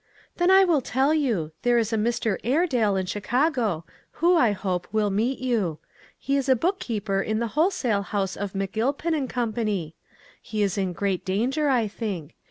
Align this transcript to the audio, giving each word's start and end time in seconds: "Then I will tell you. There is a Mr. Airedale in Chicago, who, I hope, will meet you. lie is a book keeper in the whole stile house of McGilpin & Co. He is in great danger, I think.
"Then 0.37 0.49
I 0.49 0.63
will 0.65 0.81
tell 0.81 1.13
you. 1.13 1.51
There 1.61 1.77
is 1.77 1.93
a 1.93 1.95
Mr. 1.95 2.39
Airedale 2.43 2.95
in 2.95 3.05
Chicago, 3.05 3.85
who, 4.13 4.35
I 4.35 4.51
hope, 4.51 4.87
will 4.91 5.11
meet 5.11 5.37
you. 5.37 5.77
lie 6.27 6.35
is 6.37 6.49
a 6.49 6.55
book 6.55 6.79
keeper 6.79 7.21
in 7.21 7.37
the 7.37 7.49
whole 7.49 7.69
stile 7.69 8.01
house 8.01 8.35
of 8.35 8.53
McGilpin 8.53 9.29
& 9.29 9.29
Co. 9.29 9.91
He 10.41 10.63
is 10.63 10.75
in 10.75 10.93
great 10.93 11.23
danger, 11.23 11.69
I 11.69 11.87
think. 11.87 12.33